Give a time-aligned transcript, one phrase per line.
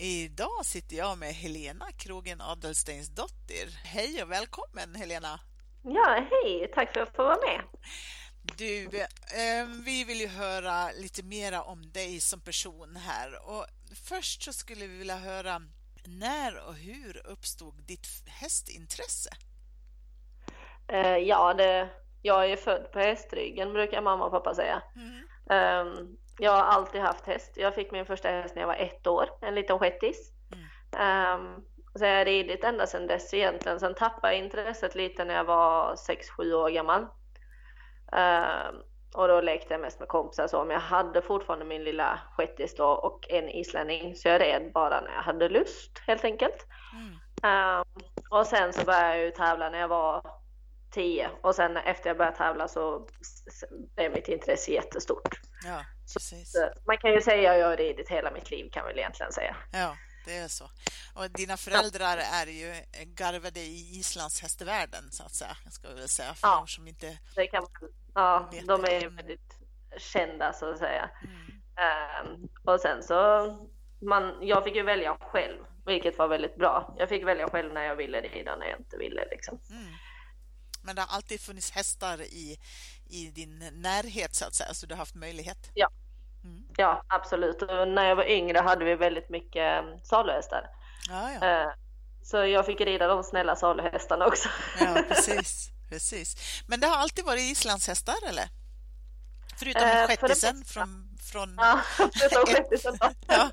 [0.00, 3.66] Idag sitter jag med Helena Krogen Adelsteins dotter.
[3.84, 5.40] Hej och välkommen Helena!
[5.82, 6.70] Ja, hej!
[6.74, 7.60] Tack för att få vara med.
[8.56, 13.66] Du, eh, vi vill ju höra lite mera om dig som person här och
[14.08, 15.62] först så skulle vi vilja höra
[16.04, 19.30] när och hur uppstod ditt hästintresse?
[20.88, 21.90] Eh, ja, det,
[22.22, 24.82] jag är född på hästryggen brukar mamma och pappa säga.
[24.96, 25.28] Mm.
[25.50, 25.92] Eh,
[26.38, 27.52] jag har alltid haft häst.
[27.56, 30.32] Jag fick min första häst när jag var ett år, en liten shettis.
[30.52, 31.40] Mm.
[31.40, 33.80] Um, så jag har ridit ända sedan dess egentligen.
[33.80, 35.94] Sen tappade jag intresset lite när jag var
[36.38, 37.02] 6-7 år gammal.
[38.12, 38.82] Um,
[39.14, 40.64] och då lekte jag mest med kompisar så.
[40.64, 44.14] Men jag hade fortfarande min lilla shettis då och en islänning.
[44.16, 46.66] Så jag red bara när jag hade lust helt enkelt.
[46.92, 47.80] Mm.
[47.80, 47.84] Um,
[48.30, 50.22] och sen så började jag ju tävla när jag var
[50.90, 53.06] 10 och sen efter jag började tävla så
[53.96, 55.47] blev mitt intresse jättestort.
[55.64, 56.52] Ja, precis.
[56.52, 59.32] Så, man kan ju säga att jag har ridit hela mitt liv kan väl egentligen
[59.32, 59.56] säga.
[59.72, 60.64] Ja, det är så.
[61.14, 66.08] Och dina föräldrar är ju garvade i Islands hästvärlden så att säga, ska vi väl
[66.08, 69.58] säga, för ja, som inte det kan man, Ja, de är ju väldigt
[69.98, 71.10] kända så att säga.
[71.24, 72.32] Mm.
[72.32, 73.46] Um, och sen så,
[74.00, 76.94] man, jag fick ju välja själv, vilket var väldigt bra.
[76.98, 79.60] Jag fick välja själv när jag ville rida, när jag inte ville liksom.
[79.70, 79.84] Mm.
[80.82, 82.58] Men det har alltid funnits hästar i,
[83.08, 85.70] i din närhet så att säga, så du har haft möjlighet?
[85.74, 85.88] Ja,
[86.44, 86.64] mm.
[86.76, 87.62] ja absolut.
[87.62, 90.70] Och när jag var yngre hade vi väldigt mycket mm, saluhästar.
[91.08, 91.64] Ja, ja.
[91.64, 91.72] Uh,
[92.22, 94.48] så jag fick rida de snälla saluhästarna också.
[94.80, 95.70] Ja, precis.
[95.88, 96.36] precis.
[96.66, 98.48] Men det har alltid varit islandshästar eller?
[99.58, 101.54] Förutom uh, shettisen från, från...
[101.56, 102.98] Ja, förutom shettisen.
[103.26, 103.50] ja.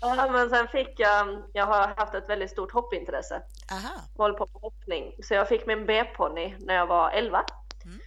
[0.00, 3.42] Ja, men sen fick jag, jag har haft ett väldigt stort hoppintresse.
[3.72, 4.00] Aha.
[4.16, 5.14] Håller på med hoppning.
[5.22, 7.44] Så jag fick min B-ponny när jag var 11.
[7.84, 7.98] Mm.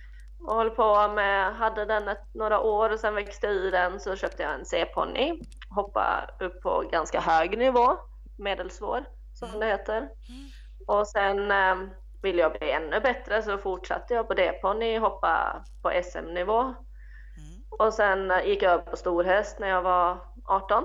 [0.47, 3.99] Och höll på med, hade den ett, några år och sen växte jag ur den
[3.99, 5.41] så köpte jag en C-ponny.
[5.69, 7.97] Hoppade upp på ganska hög nivå,
[8.37, 9.59] medelsvår som mm.
[9.59, 9.97] det heter.
[9.97, 10.49] Mm.
[10.87, 11.75] Och sen eh,
[12.21, 16.75] ville jag bli ännu bättre så fortsatte jag på D-ponny, hoppa på SM-nivå.
[17.79, 17.87] Mm.
[17.87, 20.83] Och sen gick jag upp på storhäst när jag var 18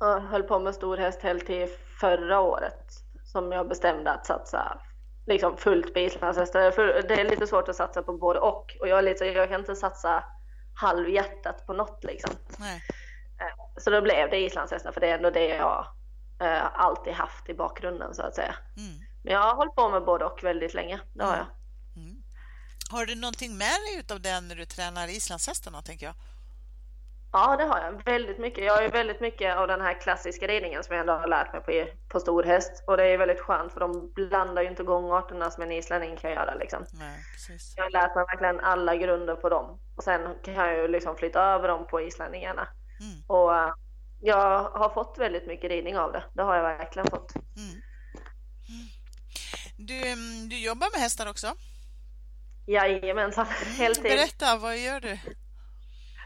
[0.00, 1.68] och höll på med storhäst helt till
[2.00, 2.92] förra året
[3.24, 4.80] som jag bestämde att satsa
[5.26, 6.60] liksom fullt på islandshästar.
[7.08, 9.60] Det är lite svårt att satsa på både och och jag, är lite, jag kan
[9.60, 10.24] inte satsa
[10.74, 12.34] halvhjärtat på något liksom.
[12.58, 12.82] Nej.
[13.40, 15.86] Eh, så då blev det islandshästar för det är ändå det jag
[16.40, 18.54] eh, alltid haft i bakgrunden så att säga.
[18.76, 18.98] Mm.
[19.24, 21.46] Men jag har hållit på med både och väldigt länge, det har jag.
[22.90, 22.96] Mm.
[22.96, 22.98] mm.
[22.98, 26.14] Har du någonting med dig utav det när du tränar islandshästarna tänker jag?
[27.32, 28.04] Ja, det har jag.
[28.04, 28.64] Väldigt mycket.
[28.64, 31.62] Jag har väldigt mycket av den här klassiska ridningen som jag ändå har lärt mig
[31.62, 32.84] på, på stor häst.
[32.86, 36.30] Och det är väldigt skönt för de blandar ju inte gångarterna som en islänning kan
[36.30, 36.54] göra.
[36.54, 36.84] Liksom.
[36.92, 37.74] Nej, precis.
[37.76, 39.80] Jag har lärt mig verkligen alla grunder på dem.
[39.96, 42.68] Och sen kan jag ju liksom flytta över dem på islänningarna.
[43.00, 43.22] Mm.
[43.26, 43.74] Och uh,
[44.20, 46.24] jag har fått väldigt mycket ridning av det.
[46.34, 47.34] Det har jag verkligen fått.
[47.34, 47.70] Mm.
[48.68, 48.88] Mm.
[49.76, 50.14] Du,
[50.48, 51.54] du jobbar med hästar också?
[52.68, 54.02] Jajamensan, mm, heltid.
[54.02, 55.18] Berätta, vad gör du?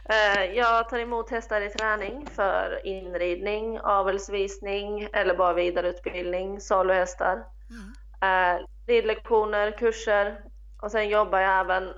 [0.08, 7.44] Eh, jag tar emot hästar i träning för inridning, avelsvisning eller bara vidareutbildning, saluhästar.
[7.70, 7.92] Mm.
[8.22, 10.41] Eh, ridlektioner, kurser
[10.82, 11.92] och sen jobbar jag även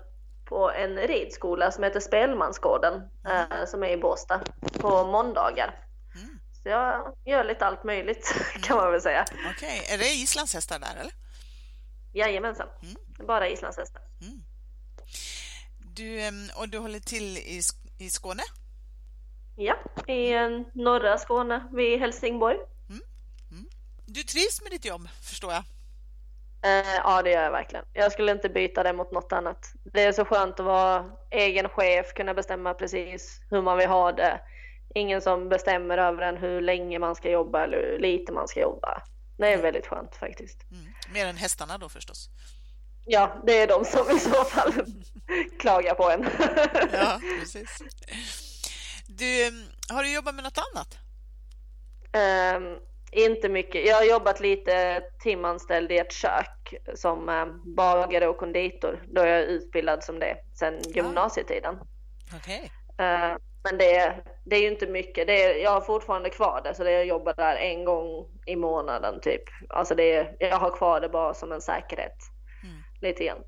[0.45, 3.67] på en ridskola som heter Spelmansgården mm.
[3.67, 4.41] som är i Båstad
[4.81, 5.75] på måndagar.
[6.15, 6.39] Mm.
[6.63, 9.25] Så jag gör lite allt möjligt kan man väl säga.
[9.31, 9.95] Okej, okay.
[9.95, 11.13] är det islandshästar där eller?
[12.13, 12.97] Jajamensan, mm.
[13.19, 14.03] Bara islandshästar.
[14.21, 14.43] Mm.
[15.79, 17.63] Du, och du håller till i
[17.99, 18.43] i Skåne?
[19.57, 19.75] Ja,
[20.13, 20.33] i
[20.73, 22.57] norra Skåne vid Helsingborg.
[22.89, 23.03] Mm.
[23.51, 23.67] Mm.
[24.07, 25.65] Du trivs med ditt jobb förstår jag?
[26.65, 27.85] Eh, ja, det gör jag verkligen.
[27.93, 29.73] Jag skulle inte byta det mot något annat.
[29.85, 34.13] Det är så skönt att vara egen chef, kunna bestämma precis hur man vill ha
[34.13, 34.41] det.
[34.95, 38.61] Ingen som bestämmer över en hur länge man ska jobba eller hur lite man ska
[38.61, 39.03] jobba.
[39.37, 39.63] Det är mm.
[39.63, 40.63] väldigt skönt faktiskt.
[40.71, 40.87] Mm.
[41.13, 42.29] Mer än hästarna då förstås?
[43.07, 44.73] Ja, det är de som i så fall
[45.59, 46.29] klagar på en.
[46.93, 47.83] ja, precis.
[49.07, 49.53] Du,
[49.95, 50.99] har du jobbat med något annat?
[52.57, 52.79] Um,
[53.13, 53.87] inte mycket.
[53.87, 59.03] Jag har jobbat lite timanställd i ett kök som um, bagare och konditor.
[59.09, 61.75] Då är jag utbildad som det sedan gymnasietiden.
[62.37, 62.63] Okay.
[63.01, 64.15] Uh, men det,
[64.45, 65.27] det är ju inte mycket.
[65.27, 68.57] Det är, jag har fortfarande kvar det, så det jag jobbar där en gång i
[68.57, 69.43] månaden typ.
[69.69, 72.34] Alltså det, jag har kvar det bara som en säkerhet.
[73.05, 73.39] Lite grann.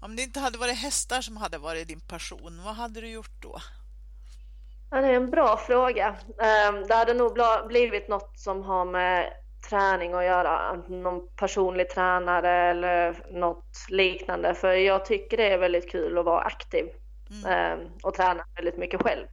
[0.00, 3.42] Om det inte hade varit hästar som hade varit din passion, vad hade du gjort
[3.42, 3.58] då?
[4.90, 6.16] Ja, det är en bra fråga.
[6.42, 7.38] Ehm, det hade nog
[7.68, 9.32] blivit något som har med
[9.70, 10.72] träning att göra.
[10.88, 14.54] Någon personlig tränare eller något liknande.
[14.54, 16.84] För jag tycker det är väldigt kul att vara aktiv
[17.30, 17.52] mm.
[17.52, 19.26] Ehm, och träna väldigt mycket själv.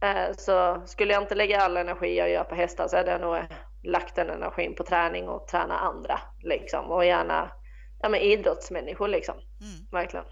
[0.00, 3.20] Ehm, så skulle jag inte lägga all energi jag gör på hästar så hade jag
[3.20, 3.36] nog
[3.82, 6.20] lagt den energin på träning och träna andra.
[6.42, 6.90] Liksom.
[6.90, 7.50] Och gärna
[8.00, 9.34] ja, men idrottsmänniskor liksom.
[9.60, 9.86] Mm.
[9.90, 10.24] Verkligen.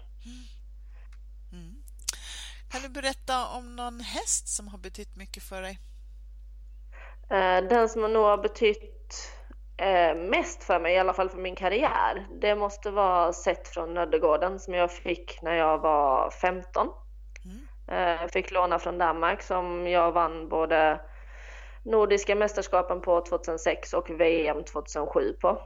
[2.71, 5.79] Kan du berätta om någon häst som har betytt mycket för dig?
[7.29, 9.31] Eh, den som nog har betytt
[9.77, 13.93] eh, mest för mig, i alla fall för min karriär, det måste vara Sett från
[13.93, 16.87] Nöddegården som jag fick när jag var 15.
[17.45, 18.21] Mm.
[18.21, 21.01] Eh, fick låna från Danmark som jag vann både
[21.85, 25.61] Nordiska mästerskapen på 2006 och VM 2007 på.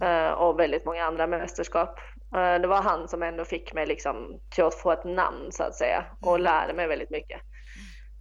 [0.00, 0.34] Mm.
[0.34, 1.98] Och väldigt många andra mästerskap.
[2.34, 5.62] Eh, det var han som ändå fick mig liksom till att få ett namn så
[5.62, 6.42] att säga och mm.
[6.42, 7.40] lärde mig väldigt mycket.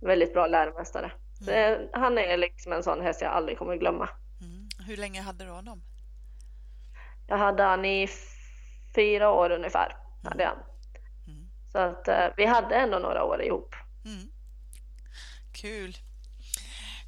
[0.02, 1.12] Väldigt bra läromästare.
[1.48, 1.88] Mm.
[1.94, 4.10] han är liksom en sån häst jag aldrig kommer glömma.
[4.42, 4.70] Mm.
[4.88, 5.84] Hur länge hade du honom?
[7.28, 8.08] Jag hade han i
[8.96, 9.96] fyra år ungefär.
[10.24, 10.58] Hade han.
[11.28, 11.48] Mm.
[11.72, 13.76] Så att vi hade ändå några år ihop.
[14.06, 14.28] Mm.
[15.62, 15.98] Kul.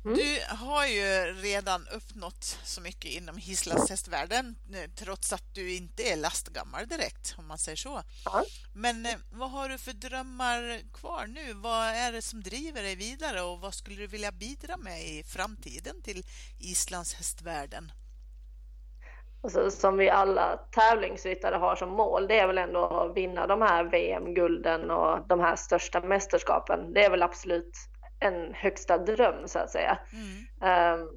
[0.07, 0.19] Mm.
[0.19, 6.15] Du har ju redan uppnått så mycket inom hisslastshästvärlden eh, trots att du inte är
[6.15, 8.01] lastgammal direkt om man säger så.
[8.25, 8.43] Ja.
[8.73, 11.53] Men eh, vad har du för drömmar kvar nu?
[11.53, 15.23] Vad är det som driver dig vidare och vad skulle du vilja bidra med i
[15.23, 16.23] framtiden till
[16.59, 17.91] islandshästvärlden?
[19.43, 23.61] Alltså, som vi alla tävlingsryttare har som mål, det är väl ändå att vinna de
[23.61, 26.93] här VM-gulden och de här största mästerskapen.
[26.93, 27.77] Det är väl absolut
[28.19, 29.97] en högsta dröm så att säga.
[30.13, 30.99] Mm.
[31.01, 31.09] Um,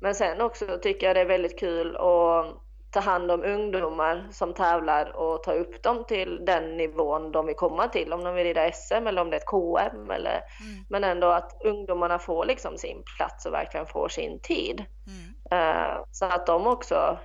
[0.00, 4.54] men sen också tycker jag det är väldigt kul att ta hand om ungdomar som
[4.54, 8.12] tävlar och ta upp dem till den nivån de vill komma till.
[8.12, 10.10] Om de vill rida SM eller om det är ett KM.
[10.10, 10.84] Eller, mm.
[10.88, 14.84] Men ändå att ungdomarna får liksom sin plats och verkligen får sin tid.
[15.06, 15.62] Mm.
[15.62, 17.18] Uh, så att de också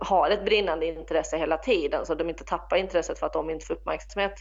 [0.00, 3.50] har ett brinnande intresse hela tiden så att de inte tappar intresset för att de
[3.50, 4.34] inte får uppmärksamhet.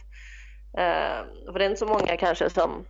[0.78, 2.86] Uh, för det är inte så många kanske som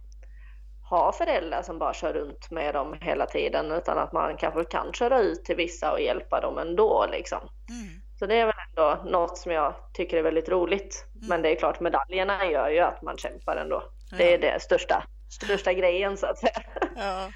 [0.94, 4.94] ha föräldrar som bara kör runt med dem hela tiden utan att man kanske kan
[4.94, 7.08] köra ut till vissa och hjälpa dem ändå.
[7.12, 7.40] Liksom.
[7.70, 8.02] Mm.
[8.20, 11.06] Så det är väl ändå något som jag tycker är väldigt roligt.
[11.16, 11.28] Mm.
[11.28, 13.84] Men det är klart medaljerna gör ju att man kämpar ändå.
[14.12, 14.18] Ja.
[14.18, 16.64] Det är det största, största grejen så att säga.
[16.96, 17.30] Ja.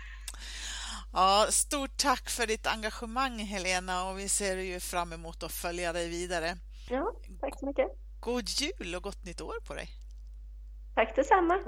[1.14, 5.94] Ja, stort tack för ditt engagemang Helena och vi ser ju fram emot att följa
[5.94, 6.58] dig vidare.
[6.90, 7.88] Ja, tack så mycket.
[8.20, 9.88] God jul och gott nytt år på dig.
[10.96, 11.60] Tack detsamma.